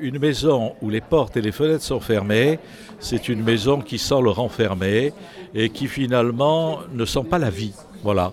[0.00, 2.58] une maison où les portes et les fenêtres sont fermées,
[2.98, 5.12] c'est une maison qui sent le renfermer
[5.54, 7.74] et qui finalement ne sent pas la vie.
[8.02, 8.32] Voilà.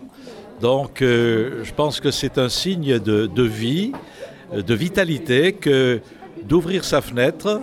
[0.61, 3.91] Donc euh, je pense que c'est un signe de, de, vie,
[4.53, 6.01] de vitalité que
[6.43, 7.61] d'ouvrir sa fenêtre,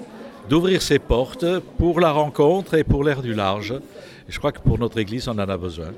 [0.49, 1.47] d'ouvrir ses portes
[1.79, 3.75] pour la rencontre et pour l'air du large.
[4.29, 5.89] Je crois que pour notre Église, on en a besoin.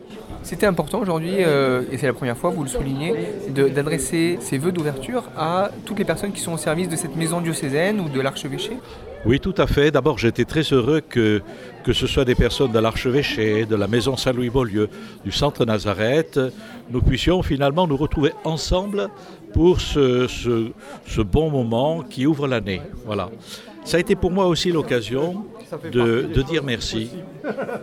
[0.42, 3.14] C'était important aujourd'hui, euh, et c'est la première fois, vous le soulignez,
[3.48, 7.40] d'adresser ces vœux d'ouverture à toutes les personnes qui sont au service de cette maison
[7.40, 8.78] diocésaine ou de l'archevêché
[9.26, 9.90] Oui, tout à fait.
[9.90, 11.42] D'abord, j'étais très heureux que,
[11.82, 14.88] que ce soit des personnes de l'archevêché, de la maison Saint-Louis-Beaulieu,
[15.24, 16.38] du centre Nazareth,
[16.90, 19.08] nous puissions finalement nous retrouver ensemble
[19.52, 20.68] pour ce, ce,
[21.08, 22.80] ce bon moment qui ouvre l'année.
[23.04, 23.28] Voilà.
[23.84, 25.44] Ça a été pour moi aussi l'occasion
[25.90, 27.10] de, de, dire merci.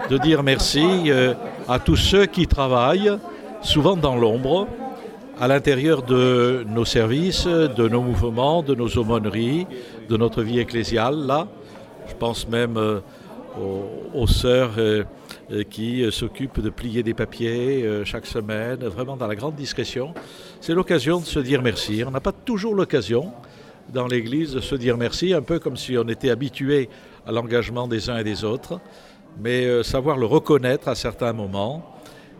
[0.09, 1.11] De dire merci
[1.67, 3.11] à tous ceux qui travaillent,
[3.61, 4.65] souvent dans l'ombre,
[5.39, 9.67] à l'intérieur de nos services, de nos mouvements, de nos aumôneries,
[10.09, 11.25] de notre vie ecclésiale.
[11.25, 11.47] Là,
[12.07, 12.99] je pense même euh,
[14.13, 15.03] aux, sœurs euh,
[15.69, 20.13] qui s'occupent de plier des papiers euh, chaque semaine, vraiment dans la grande discrétion.
[20.61, 22.03] C'est l'occasion de se dire merci.
[22.05, 23.31] On n'a pas toujours l'occasion
[23.91, 26.89] dans l'Église de se dire merci, un peu comme si on était habitué
[27.27, 28.79] à l'engagement des uns et des autres,
[29.39, 31.83] mais euh, savoir le reconnaître à certains moments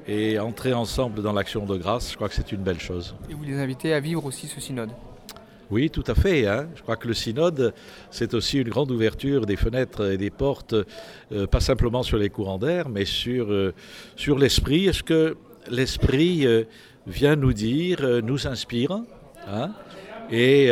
[0.07, 3.15] et entrer ensemble dans l'action de grâce, je crois que c'est une belle chose.
[3.29, 4.89] Et vous les invitez à vivre aussi ce synode
[5.73, 6.45] oui, tout à fait.
[6.45, 6.67] Hein.
[6.75, 7.73] Je crois que le synode,
[8.11, 10.75] c'est aussi une grande ouverture des fenêtres et des portes,
[11.31, 13.73] euh, pas simplement sur les courants d'air, mais sur, euh,
[14.15, 14.85] sur l'esprit.
[14.85, 15.35] Est-ce que
[15.71, 16.65] l'esprit euh,
[17.07, 19.01] vient nous dire, nous inspire
[19.47, 19.71] hein,
[20.29, 20.69] Et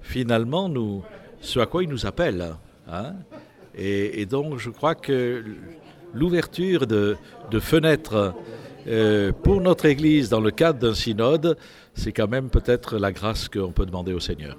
[0.00, 1.02] finalement, nous,
[1.42, 2.54] ce à quoi il nous appelle.
[2.90, 3.14] Hein
[3.74, 5.44] et, et donc, je crois que
[6.14, 7.16] l'ouverture de,
[7.60, 8.34] fenêtres
[8.86, 11.56] euh, pour notre Église dans le cadre d'un synode,
[11.94, 14.56] c'est quand même peut-être la grâce qu'on peut demander au Seigneur.